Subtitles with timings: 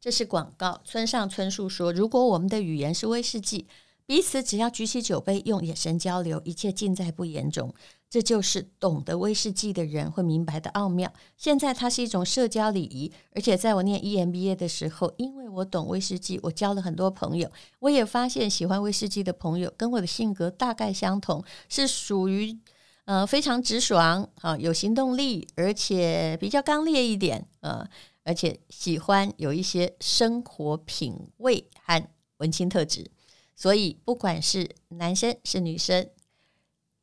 [0.00, 0.80] 这是广告。
[0.84, 3.66] 村上春树说：“如果我们的语言是威士忌，
[4.06, 7.74] 彼此只要举起酒杯，用眼神交流，一切尽在不言中。”
[8.10, 11.12] 这就是懂得威士忌的人会明白的奥妙。
[11.36, 17.48] 现在它是一种社交礼仪，而且在我念 EMBA 的时候，因为我懂威士忌，我交了很多朋友。
[17.78, 22.58] 我也发现喜欢威士忌的朋友跟我的性格大概相同，是属于
[23.04, 27.88] 呃非常直爽啊，有行动力，而且比较刚烈一点呃，
[28.24, 32.08] 而且喜欢有一些生活品味和
[32.38, 33.10] 文青特质。
[33.54, 36.08] 所以不管是男生是女生，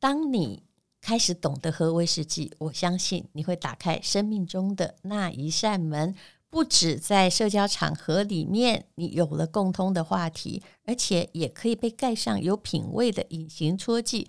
[0.00, 0.64] 当你
[1.00, 6.14] 开始懂得喝威士忌，我相信你会打开生命中的那一扇门。
[6.50, 14.26] 不止在社交场合里面，你有了共通的话题，而且也可以被盖上有品味的隐形戳记，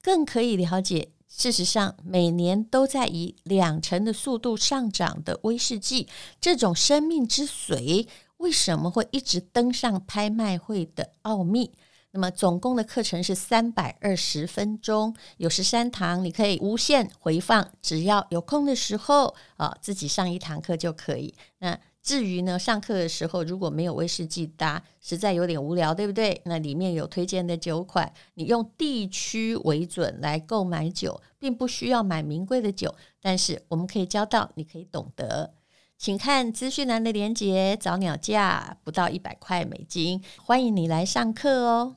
[0.00, 6.08] 更可以了解，事实上每年都在以两成的速度上涨的威士忌
[6.40, 8.08] 这种生命之水，
[8.38, 11.72] 为什么会一直登上拍卖会的奥秘。
[12.12, 21.34] 那么总共的课程是三百二十分钟，有十三堂，你可以无限回放，只要有空的时候啊，自己上一堂课就可以。
[21.58, 26.40] 那至于呢，上课的时候如果没有威士忌搭，实在有点无聊，对不对？
[26.44, 35.54] 那里面有推荐的酒款，你用地区为准来购买酒，并不需要买名贵的酒，但是我们可以教到，你可以懂得。
[35.98, 41.96] 请看资讯栏的链接，早鸟价不到一百块美金，欢迎你来上课哦。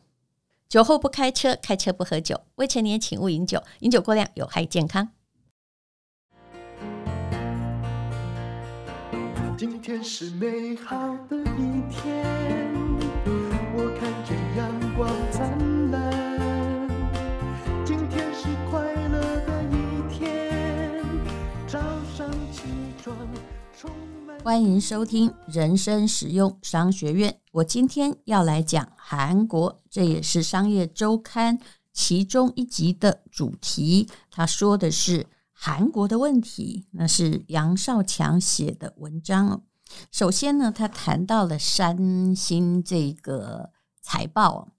[0.67, 2.41] 酒后不开车，开车不喝酒。
[2.55, 5.11] 未成年请勿饮酒，饮酒过量有害健康。
[9.59, 10.95] 今天是美好
[11.27, 12.25] 的一天，
[13.75, 16.87] 我看见阳光灿烂。
[17.85, 21.03] 今天是快乐的一天，
[21.67, 21.77] 早
[22.15, 22.61] 上起
[23.03, 23.13] 床
[23.77, 23.91] 充
[24.25, 24.39] 满。
[24.39, 27.37] 欢迎收听人生实用商学院。
[27.51, 31.59] 我今天要来讲韩国，这也是商业周刊
[31.91, 34.07] 其中一集的主题。
[34.31, 35.27] 他说的是
[35.61, 39.61] 韩国的问题，那是杨少强写的文章。
[40.09, 43.71] 首先呢，他谈到了三星这个
[44.01, 44.69] 财报。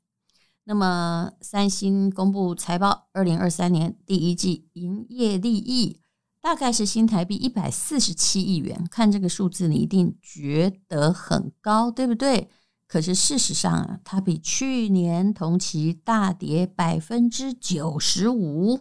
[0.64, 6.00] 那么，三星公布财报，二零二三年第一季营业利益
[6.40, 8.82] 大概是新台币一百四十七亿元。
[8.90, 12.48] 看这个数字，你一定觉得很高，对不对？
[12.88, 18.80] 可是事实上啊，它比去年同期大跌百分之九十五。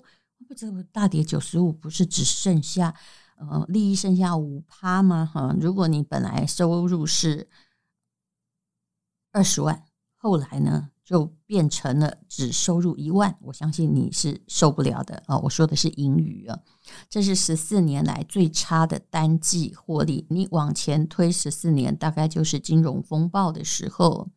[0.55, 2.95] 这个大跌九十五不是只剩下
[3.37, 5.25] 呃利益剩下五趴吗？
[5.25, 7.49] 哈，如果你本来收入是
[9.31, 9.83] 二十万，
[10.17, 10.89] 后来呢？
[11.09, 15.41] 就变成了只收入一万，我相信你是受不了的啊、哦！
[15.45, 16.59] 我说的是盈余啊，
[17.09, 20.27] 这是十四年来最差的单季获利。
[20.29, 24.29] 你往前推十四年，大概就是金融风暴的时候。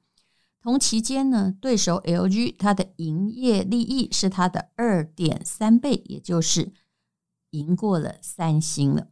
[0.62, 6.72] 同期间呢，对手 LG 它的营业利益是它的二点三倍，也就是
[7.50, 9.08] 赢过了三星了。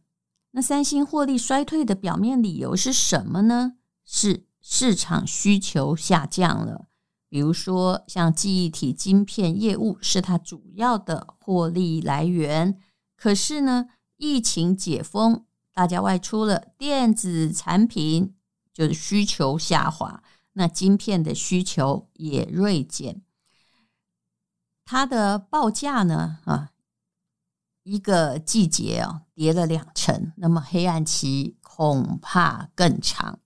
[0.51, 3.73] 那三星获利衰退的表面理由是什么呢？
[4.05, 6.87] 是市场需求下降了。
[7.27, 12.77] 比如说，像记忆体晶片业务是它主要的获利来源，
[13.15, 18.35] 可是呢，疫情解封，大家外出了，电子产品
[18.73, 20.21] 就是需求下滑，
[20.53, 23.21] 那晶片的需求也锐减，
[24.85, 26.71] 它的报价呢，啊，
[27.83, 33.39] 一个季节啊跌了两成，那么黑暗期恐怕更长。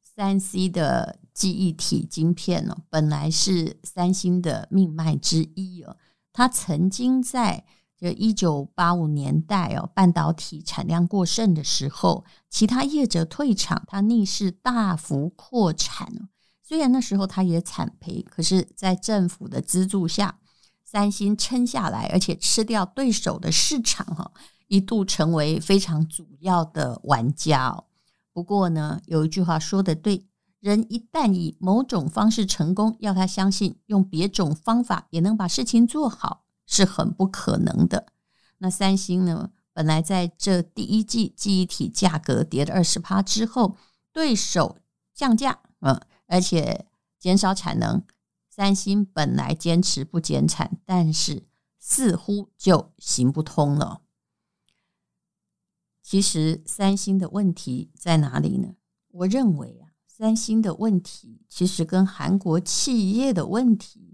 [0.00, 1.18] 三 C 的。
[1.32, 5.96] 记忆体晶片呢，本来是三星的命脉之一哦。
[6.34, 7.64] 它曾经在
[8.00, 16.28] 这一九八五年代哦，半导体产量过剩的时候，其他业者退场，它逆势大幅扩产。
[16.62, 20.38] 虽然那时候它也惨赔，可是，在政府的资助下，
[20.82, 24.32] 三星撑下来，而且吃掉对手的市场哈，
[24.68, 27.84] 一度成为非常主要的玩家哦。
[28.32, 30.26] 不过呢，有一句话说得对。
[30.60, 38.06] 人一旦以某种方式成功，要他相信用别种方法也能把事情做好，是很不可能的。
[38.58, 39.50] 那三星呢？
[39.72, 43.76] 本来在这第一季记忆体价格跌了二十趴之后，
[44.12, 44.78] 对手
[45.12, 46.86] 降价，嗯，而且
[47.18, 48.02] 减少产能，
[48.48, 51.44] 三星本来坚持不减产，但是
[51.78, 54.02] 似乎就行不通了。
[56.02, 58.74] 其实三星的问题在哪里呢？
[59.08, 59.90] 我认为啊。
[60.06, 64.09] 三星的问题其实跟韩国企业的问题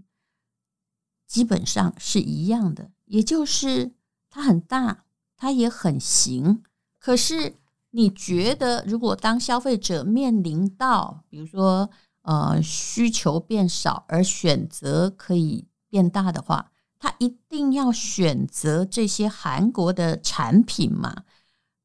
[1.27, 3.91] 基本上是一样的，也就是
[4.29, 5.03] 它很大，
[5.35, 6.63] 它也很行，
[6.99, 7.55] 可是
[7.91, 11.89] 你觉得，如果当消费者面临到，比如说，
[12.21, 21.23] 呃，需求变少而选择可以变大的话，他一定要选择这些韩国的产品吗？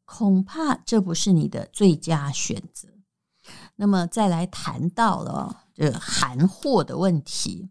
[0.05, 2.89] 恐怕这不是你的最佳选择。
[3.77, 7.71] 那么再来谈到了这韩货的问题，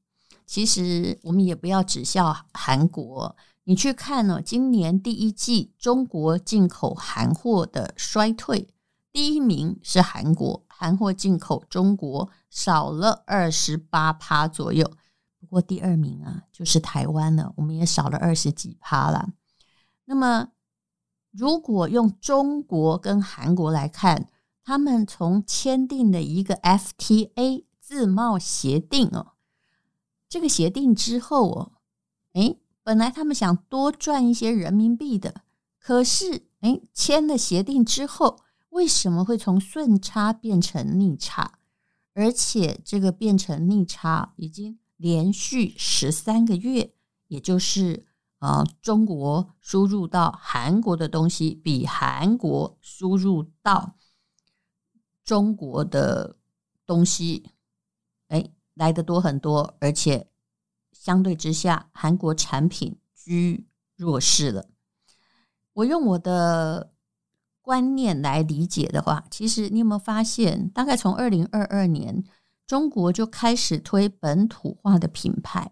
[0.52, 3.38] 其实我们也不要只笑韩国。
[3.64, 8.68] 你去看呢，今年第一季中国进口韩货的衰退，
[9.14, 14.92] 第一名是韩国，韩货进口中国少了二十八趴左右。
[15.40, 19.30] 不过第二名啊，就是台湾了，我们也少了二十几趴了。
[20.04, 20.50] 那么，
[21.32, 24.28] 如果用中国跟韩国来看，
[24.66, 29.31] 他们从签订的一个 FTA 自贸协定哦，
[30.32, 31.72] 这个协定之后哦，
[32.36, 32.58] 诶。
[32.84, 35.44] 本来他们想多赚一些人民币的，
[35.78, 38.40] 可是，哎，签了协定之后，
[38.70, 41.60] 为什么会从顺差变成逆差？
[42.16, 46.96] 而且这个变成逆差已经连续十三个月，
[47.28, 48.08] 也就是
[48.40, 53.96] 啊，中国输入到韩国的东西比韩国输入到
[55.24, 56.40] 中国的
[56.88, 57.52] 东西，
[58.30, 58.52] 哎，
[58.82, 60.28] 来得多很多，而且。
[60.94, 64.68] 相对之下，韩国产品居弱势了。
[65.74, 66.92] 我用我的
[67.60, 72.24] 观念来理解的话，其实你有没有发现，大概从二零二二年，
[72.68, 75.72] 中国就开始推本土化的品牌。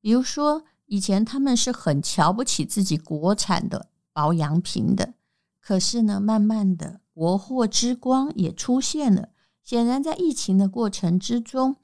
[0.00, 5.14] 比如说，以前他们是很瞧不起自己国产的保养品的，
[5.60, 9.30] 可是呢，慢慢的国货之光也出现了。
[9.64, 11.78] 显然，在疫情的过程之中。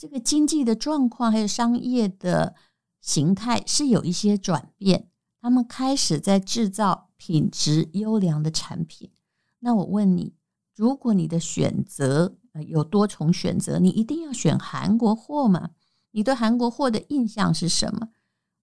[0.00, 2.54] 这个经济的状况还有商业的
[3.02, 5.10] 形态是有一些转变，
[5.42, 9.10] 他们开始在制造品质优良的产品。
[9.58, 10.32] 那我问你，
[10.74, 15.72] 如果你的选择有多重选择，你一定要选韩国货吗？
[16.12, 18.08] 你对韩国货的印象是什么？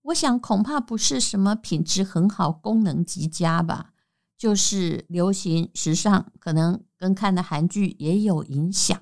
[0.05, 3.93] 我想恐怕不是什么品质很好、功能极佳吧，
[4.35, 8.99] 就是流行时尚，可能跟看的韩剧也有影响。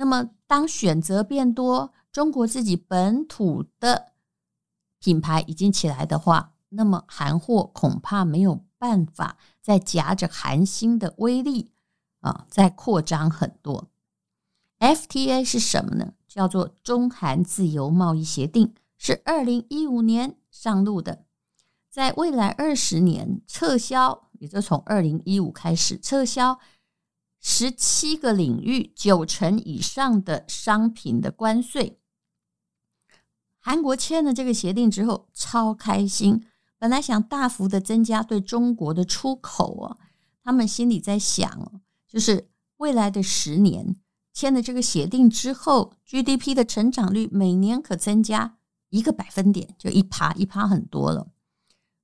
[0.00, 4.12] 那么，当选择变多，中国自己本土的
[5.00, 11.72] 品牌已经起来的话，那么韩货恐怕没有办法再夹着韩星的威力
[12.20, 13.90] 啊，再扩张很多。
[14.78, 16.12] FTA 是什么呢？
[16.28, 21.24] 叫做中韩自由贸易协定，是二零一五年上路的，
[21.90, 26.60] 在未来二十年撤销，也就从二零一五开始撤销。
[27.40, 32.00] 十七个领域，九成以上的商品的关税。
[33.60, 36.44] 韩国签了这个协定之后，超开心。
[36.78, 39.98] 本来想大幅的增加对中国的出口哦，
[40.42, 42.48] 他们心里在想哦，就是
[42.78, 43.96] 未来的十年
[44.32, 48.58] 签了这个协定之后，GDP 的成长率每年可增加
[48.90, 51.28] 一个百分点，就一趴一趴很多了。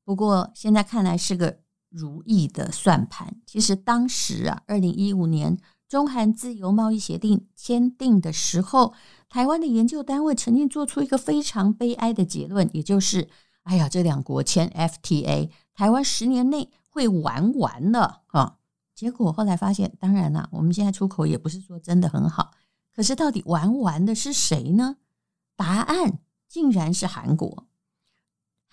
[0.04, 1.63] 不过现在看来是个。
[1.94, 5.56] 如意的算盘，其实当时啊，二零一五年
[5.88, 8.94] 中韩自由贸易协定签订的时候，
[9.28, 13.28] 台湾的研究单位曾经做出一个非常悲哀的结论，也就是，
[13.62, 18.56] 哎呀，这两国签 FTA，台湾十年内会玩完了啊！
[18.94, 22.50] 结果后来发现，当然了，我们现在出口也不是说真的很好，
[22.94, 24.96] 可是到底玩完的是谁呢？
[25.56, 27.66] 答案竟然是韩国。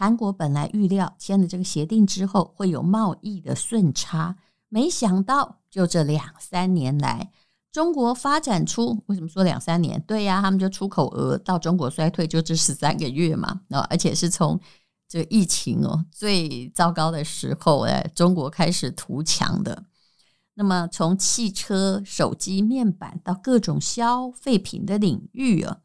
[0.02, 4.36] 韩国本来预料签了这个协定之后会有贸易的顺差，
[4.68, 7.32] 没想到就这两三年来，
[7.72, 10.02] 中国发展出，为什么说两三年？
[10.08, 14.60] 对呀，他们就出口额到中国衰退就这十三个月嘛，而且是从
[15.08, 19.84] 这疫情哦最糟糕的时候哎，中国开始图强的。
[20.56, 25.78] 那么从汽车、手机、面板到各种消费品的领域啊，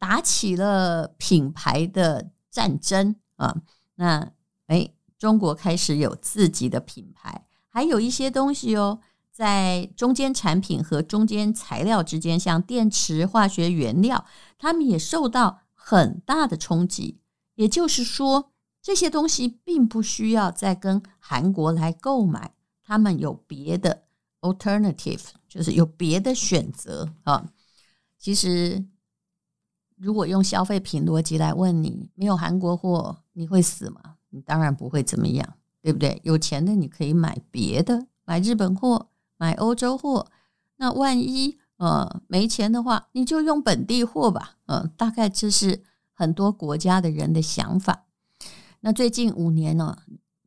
[0.00, 3.14] 打起了品牌的战争。
[3.36, 3.56] 啊，
[3.96, 4.32] 那
[4.66, 14.24] 哎，中国开始有自己的品牌，还有一些东西哦，在中间产品和中间材料之间，像电池、化学原料，
[14.58, 17.20] 他们也受到很大的冲击。
[17.54, 24.04] 也就是说，这些东西并不需要再跟韩国来购买，他们有别的
[24.40, 27.50] alternative，就是有别的选择啊。
[28.18, 28.84] 其实。
[29.96, 34.00] 如果用消费品逻辑来问你，没有韩国货你会死吗？
[34.30, 36.20] 你当然不会怎么样，对不对？
[36.24, 40.26] 有钱的你可以买别的，买日本货，买欧洲货。
[40.76, 44.56] 那万一呃没钱的话，你就用本地货吧。
[44.66, 48.04] 嗯、大概这是很多国家的人的想法。
[48.80, 49.96] 那最近五年呢，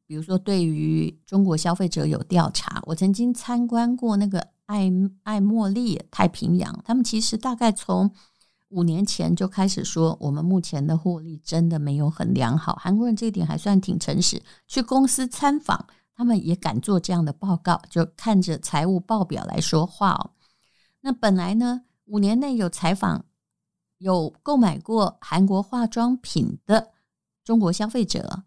[0.05, 4.91] 比如说对于中国消费者有调查，我曾经参观过那个爱
[5.23, 8.11] 爱茉莉太平洋，他们其实大概从
[8.75, 12.75] 五年前就开始说，我们目前的获利真的没有很良好。
[12.75, 20.31] 韩国人这一点还算挺诚实，去公司参访，他们也敢做这样的报告，就看着财务报表来说话哦。
[20.99, 23.23] 那本来呢，五年内有采访
[23.97, 26.91] 有购买过韩国化妆品的
[27.45, 28.43] 中国消费者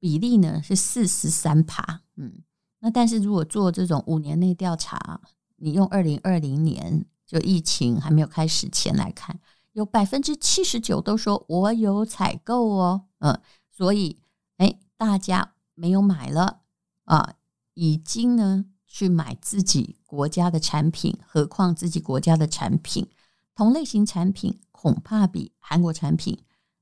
[0.00, 2.42] 比例呢是四十三趴，嗯，
[2.80, 5.20] 那但是如果做这种五年内调查，
[5.56, 7.04] 你用二零二零年。
[7.32, 9.40] 就疫情还没有开始前来看，
[9.72, 14.20] 有百分之七十九都说我有采购哦，嗯，所以
[14.58, 16.60] 哎，大家没有买了
[17.04, 17.36] 啊，
[17.72, 23.08] 已经呢去买自己国家的产品，何况自己国家的产品
[23.54, 26.38] 同类型产品恐怕比韩国产品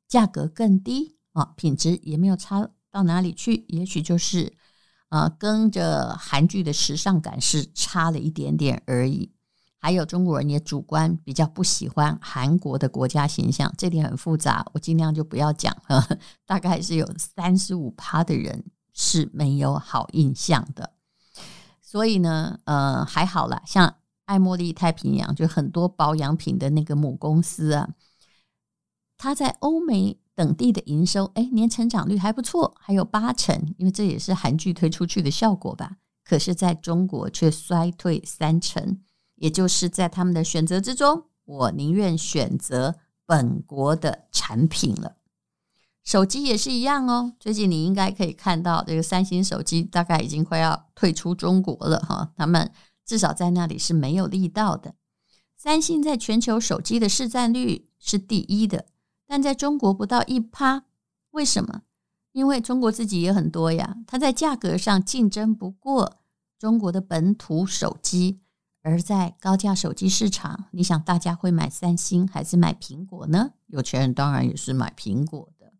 [0.09, 4.53] 价格更低啊，品质也没有差到哪里去，也许就是
[5.11, 9.31] 啊跟着韩剧的时尚感是差了一点点而已。
[9.83, 15.75] 还有中国人也主观比较不喜欢韩国的国家形象，这点很复杂，我尽量就不要讲。
[15.89, 16.07] 了，
[16.45, 20.93] 大概是有三十五趴的人是没有好印象的，
[21.81, 23.95] 所以呢，呃，还好啦，像
[24.27, 27.89] 爱茉莉太平洋就很多保养品的那个母公司啊，
[29.17, 35.97] 它在欧美等地的营收，哎，年成长率还不错，还有八成，因为这也是韩剧推出去的效果吧。
[36.23, 39.01] 可是在中国却衰退三成。
[39.41, 45.17] 也就是在他们的选择之中，我宁愿选择本国的产品了。
[46.05, 47.33] 手机也是一样哦。
[47.41, 52.33] 最近你应该可以看到，这个三星手机大概已经快要退出中国了哈。
[52.37, 52.71] 他们
[53.07, 54.95] 至少在那里是没有力道的。
[55.57, 58.85] 三星在全球手机的市占率是第一的，
[59.27, 60.85] 但在中国不到一趴。
[61.31, 61.83] 为什么？
[62.33, 66.19] 因为中国自己也很多呀，它在价格上竞争不过
[66.59, 68.41] 中国的本土手机。
[68.83, 73.53] 而在高价手机市场，你想大家会买三星还是买苹果呢？
[73.67, 75.73] 有钱人当然也是买苹果的。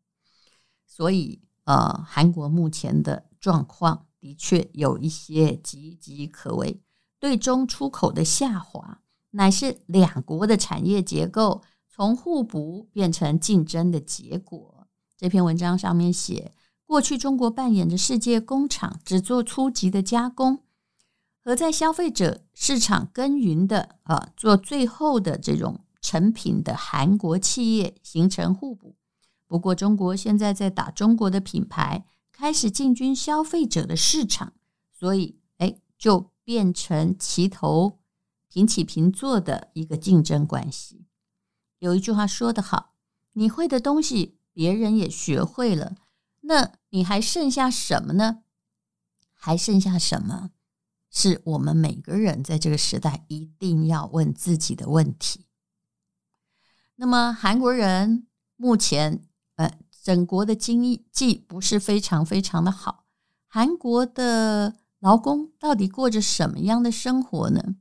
[0.87, 6.83] 所以，呃，韩国目前的状况的确有一些岌岌可危，
[7.19, 14.87] 对中出口的下滑，乃是两国的产业结构从互补变成竞争的结果。
[15.17, 16.53] 这篇文章上面写，
[16.85, 20.65] 过去中国扮演着世界工厂，只做初级的加工。
[21.43, 28.97] 和在消费者市场耕耘的啊，做最后的这种成品的韩国企业形成互补。
[29.47, 34.53] 不过，中国现在在打中国的品牌，开始进军消费者的市场，
[34.93, 37.99] 所以哎，就变成齐头
[38.49, 41.07] 平起平坐的一个竞争关系。
[41.79, 42.93] 有一句话说得好
[43.33, 45.97] ：“你会的东西，别人也学会了，
[46.43, 48.43] 那你还剩下什么呢？
[49.33, 50.51] 还剩下什么？”
[51.11, 55.47] 是我们每个人在这个时代一定要问自己的问题。
[56.97, 58.27] 那么，韩国人
[58.57, 59.23] 目前
[59.57, 63.05] 呃，整国的经济不是非常非常的好。
[63.47, 67.77] 韩国的劳工到底过着什么样的生活呢？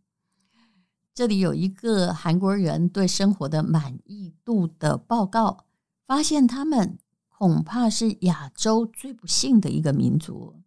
[1.13, 5.65] 这里有一个韩国人对生活的满意度的报告，
[6.07, 10.62] 发现他们恐怕是亚洲最不幸的一个民族。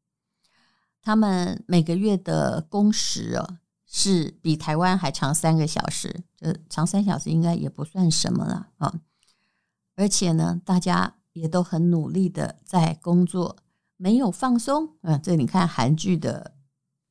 [1.03, 9.01] 他们每个月的工时哦，是比台湾还长三个小时，就长三小时应该也不算什么了啊。
[9.97, 13.57] 而且呢，大家也都很努力的在工作，
[13.97, 14.97] 没有放松。
[15.03, 16.55] 嗯，这你看韩剧的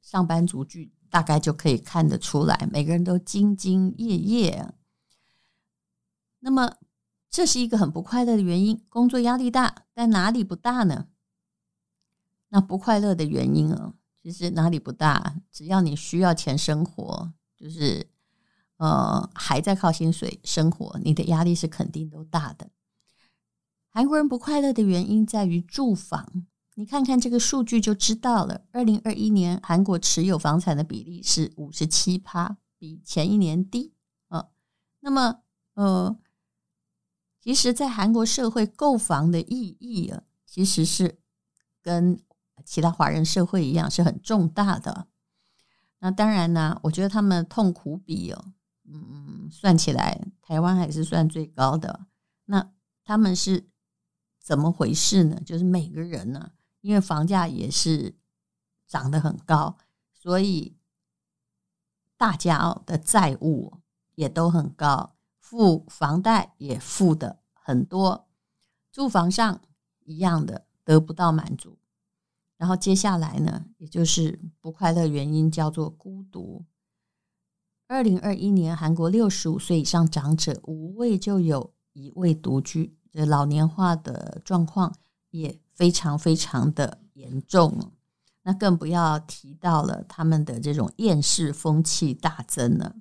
[0.01, 4.73] 上班族剧，大概就可以看得出来，每个人都兢兢业业。
[6.39, 6.77] 那么，
[7.29, 11.07] 这是一个很不快乐的原因，工作压力大，但哪里不大呢？
[12.53, 15.37] 那不快乐的原因啊，其实哪里不大？
[15.51, 18.07] 只要你需要钱生活，就是
[18.75, 22.69] 呃还在靠薪水生活，你的压力是肯定都大的。
[23.89, 28.65] 韩国人不快乐的原因在于住房，你看看这个数据就知道了。
[28.71, 33.93] 二零二一年韩国持有房产的比例是五十七趴，比前一年低
[34.27, 34.49] 啊。
[34.99, 35.41] 那么
[35.75, 36.17] 呃，
[37.41, 41.17] 其实，在韩国社会购房的意义啊，其实是
[41.81, 42.21] 跟
[42.65, 45.07] 其他华人社会一样是很重大的。
[45.99, 48.53] 那当然呢，我觉得他们痛苦比哦，
[48.85, 52.07] 嗯，算起来台湾还是算最高的。
[52.45, 52.71] 那
[53.03, 53.69] 他们是
[54.39, 55.39] 怎么回事呢？
[55.45, 56.51] 就是每个人呢，
[56.81, 58.15] 因为房价也是
[58.87, 59.77] 涨得很高，
[60.13, 60.75] 所以
[62.17, 63.79] 大家的债务
[64.15, 68.27] 也都很高，付房贷也付的很多，
[68.91, 69.61] 住房上
[69.99, 71.77] 一样的得不到满足。
[72.61, 76.63] 然后接下来呢，也就是不快乐原因叫做孤独。
[77.87, 84.95] 二零二一年，韩国六十五岁以上长者五位就有一位独居，这老年化的状况
[85.31, 87.93] 也非常非常的严重。
[88.43, 92.95] 那更不要提到了他们的这种厌世风气大增了。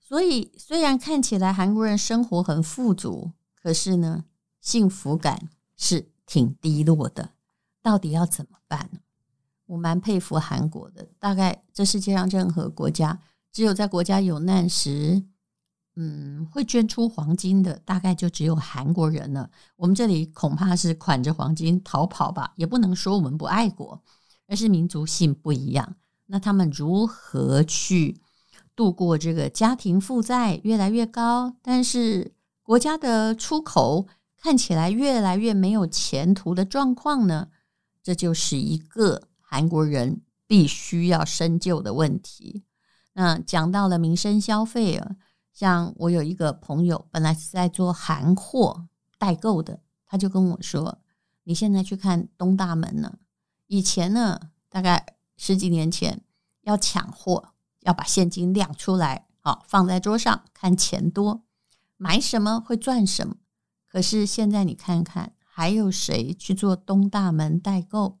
[0.00, 4.24] 所以，虽然看起来韩国人生活很富足，可是呢，
[4.60, 7.37] 幸福感是挺低落的。
[7.82, 9.00] 到底要怎么办呢？
[9.66, 11.08] 我蛮佩服韩国的。
[11.18, 13.20] 大概这世界上任何国家，
[13.52, 15.22] 只有在国家有难时，
[15.96, 19.50] 嗯，会捐出黄金的，大概就只有韩国人了。
[19.76, 22.52] 我们这里恐怕是款着黄金逃跑吧？
[22.56, 24.02] 也不能说我们不爱国，
[24.46, 25.96] 而是民族性不一样。
[26.26, 28.20] 那他们如何去
[28.76, 32.32] 度过这个家庭负债越来越高，但是
[32.62, 34.06] 国家的出口
[34.36, 37.48] 看起来越来越没有前途的状况呢？
[38.08, 42.64] 这就是一个韩国人必须要深究的问题。
[43.12, 45.16] 那讲到了民生消费啊，
[45.52, 48.88] 像我有一个朋友，本来是在做韩货
[49.18, 51.00] 代购的，他就跟我说
[51.44, 53.18] ：“你现在去看东大门呢，
[53.66, 56.22] 以前呢，大概十几年前
[56.62, 57.50] 要抢货，
[57.80, 61.42] 要把现金亮出来，好放在桌上看钱多，
[61.98, 63.36] 买什么会赚什么。
[63.86, 68.20] 可是现在你看看。”还有谁去做东大门代购？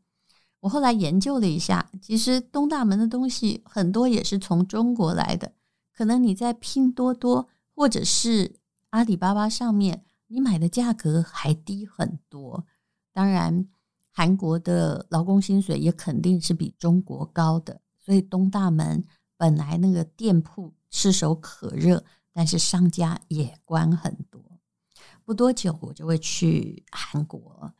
[0.58, 5.52] 我后来研究了一下，其实东大门的东西很多也是从中国来的。
[5.94, 8.56] 可能你在拼多多或者是
[8.90, 12.66] 阿里巴巴上面，你买的价格还低很多。
[13.12, 13.68] 当然，
[14.10, 19.04] 韩国的劳工薪水也肯定是比中国高的，所以东大门
[19.36, 22.02] 本来那个店铺炙手可热，
[22.32, 24.42] 但是商家也关很多。
[25.28, 27.70] 不多久，我就会去韩国。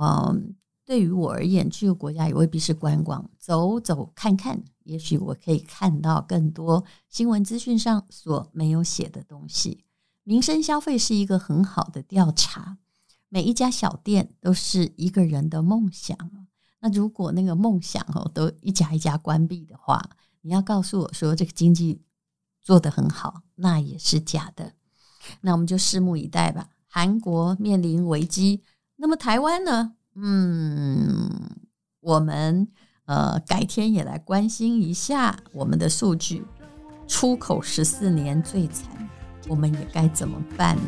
[0.00, 9.84] 嗯，对于我而言，这个国家也未必是观光，走走看看，也许我可以看到更多新闻资讯上所没有写的东西。
[10.24, 12.78] 民生消费是一个很好的调查，
[13.28, 16.18] 每一家小店都是一个人的梦想。
[16.80, 20.02] 那如果那个梦想哦都一家一家关闭的话，
[20.40, 22.02] 你要告诉我说这个经济
[22.60, 24.72] 做得很好，那也是假的。
[25.42, 26.70] 那我们就拭目以待吧。
[26.90, 28.62] 韩国面临危机，
[28.96, 29.92] 那么台湾呢？
[30.16, 31.30] 嗯，
[32.00, 32.66] 我们
[33.04, 36.44] 呃改天也来关心一下我们的数据，
[37.06, 38.86] 出口十四年最惨，
[39.46, 40.82] 我们也该怎么办呢？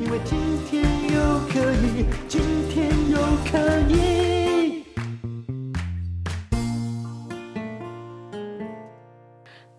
[0.00, 3.18] 因为今天又可以，今天又
[3.50, 3.94] 可以。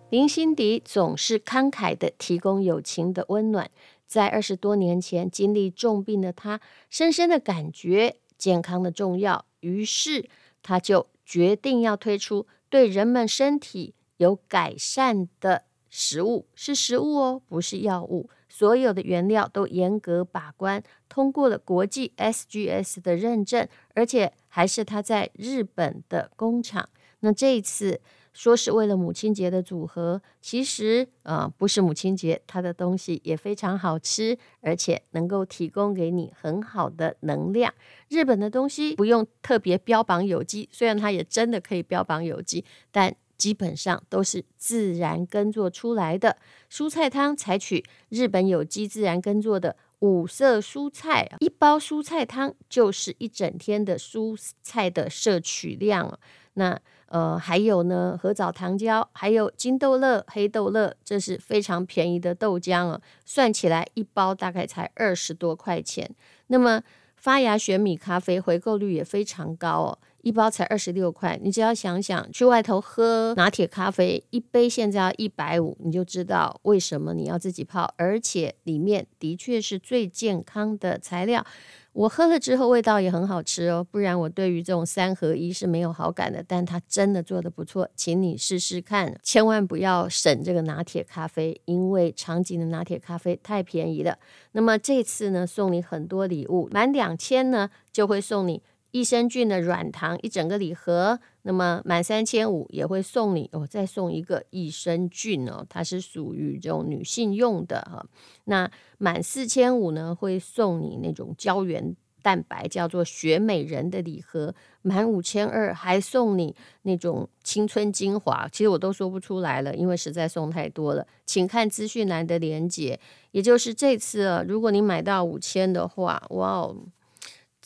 [0.08, 3.68] 林心迪总是慷慨地提供友情的温暖。
[4.06, 10.28] 在二十多年前经历重病的他，深深的感觉健康的重要，于是
[10.62, 18.30] 他就决定要推出对人们身体有改善的食物，是食物哦，不是药物。
[18.48, 26.88] 所有的原料都严格把关，通过了国际 SGS 的认证，而且还是他在日本的工厂。
[27.20, 28.00] 那这一次。
[28.36, 37.72] 说是为了母亲节的组合，其实啊、呃、不是母亲节，它的东西也非常好吃，而且能够提供给你很好的能量。
[38.10, 46.36] 日本的东西不用特别标榜有机，虽然它也真的可以标榜有机，但基本上都是自然耕作出来的。
[46.70, 56.18] 蔬菜汤采取日本有机自然耕作的五色蔬菜，一包蔬菜汤就是一整天的蔬菜的摄取量。
[56.58, 66.10] 那呃，还有呢，合枣糖胶，还有金豆乐、黑豆乐，这是非常便宜的豆浆啊，算起来一包大概才二十多块钱。
[66.48, 66.82] 那么
[67.14, 71.38] 发芽玄米咖啡回购率也非常高哦，一包才二十六块。
[71.40, 81.46] 你只要想想，去外头喝拿铁咖啡，一杯现在要一百五，你就知道为什么你要自己泡，而且里面的确是最健康的材料。
[81.92, 86.44] 我喝了之后味道也很好吃哦，不然我对于这种三合一是没有好感的。
[86.46, 94.18] 但它真的做得不错，请你试试看，千万不要省这个拿铁咖啡，因为长井的拿铁咖啡太便宜了。
[94.52, 98.60] 那么这次呢，送你很多礼物，满两千呢就会送你
[98.96, 101.20] 益生菌的软糖一整个礼盒。
[101.42, 108.04] 那么满三千五也会送你哦，再送一个益生菌哦，它是属于这种女性用的哈。
[108.44, 114.54] 那满四千五呢，会送你那种胶原蛋白，叫做雪美人的礼盒。
[114.82, 122.98] 满五千二还送你那种青春精华，其实我都说不出来了，因为实在送太多了，请看资讯栏的链接。
[123.30, 126.76] 也就是这次，如果你买到五千的话，哇哦！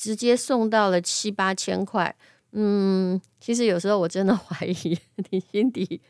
[0.01, 2.17] 直接送到了七八千块。
[2.53, 6.01] 嗯，其实有时候我真的 怀疑你心迪，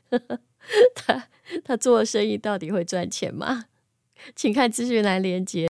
[0.94, 1.26] 他
[1.64, 3.64] 他做生意到底会赚钱吗？
[4.36, 5.68] 请看资讯栏连接，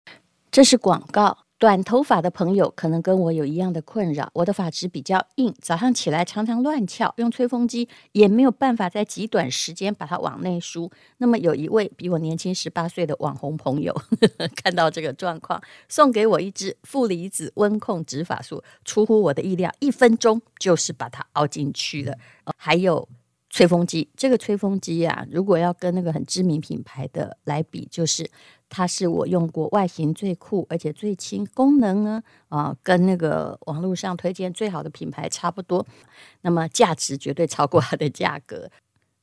[0.52, 1.43] 这是广告。
[1.64, 10.92] 短头发的朋友可能跟我有一样的困扰，我的发质比较硬，早上起来常常乱翘，用吹风机也没有办法在极短时间把它往内梳。
[11.20, 22.18] 那么有一位比我年轻十八岁的网红朋友呵呵 看到这个状况，送给我一支负离子温控直发梳，出乎我的意料，一分钟就是把它凹进去了。
[22.58, 23.08] 还有
[23.50, 28.30] 吹风机，这个吹风机啊，如果要跟那个很知名品牌的来比，就是。
[28.76, 35.86] 它是我用过外形最酷，而且最轻，功能呢啊，跟那个网络上推荐最好的品牌差不多。
[36.42, 38.72] 那么价值绝对超过它的价格，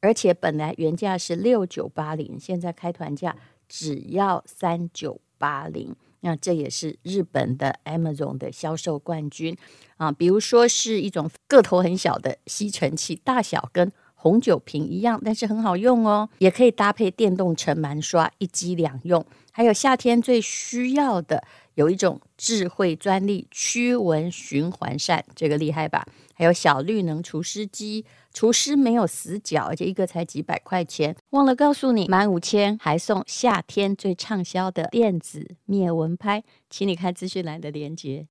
[0.01, 3.35] 而且本来原价是六九八零，现在开团价
[3.69, 5.97] 只要三九八零。
[6.21, 9.57] 那这也是日本的 Amazon 的销售冠军
[9.97, 10.13] 啊。
[10.13, 13.91] 比如说是一种个头很小的吸尘器，大小跟
[14.23, 19.25] 红酒瓶一样，但是很好用哦，也可以搭配电动尘螨刷，一机两用。
[19.51, 21.43] 还有夏天最需要的，
[21.75, 26.07] 有一种智慧专利驱蚊循环扇，这个厉害吧？
[26.35, 28.05] 还有小绿能除湿机，
[28.35, 31.17] 除湿没有死角，而且一个才几百块钱。
[31.31, 38.27] 忘了告诉你，满五千还送夏天最畅销的电子灭蚊拍，请你看资讯栏的链接。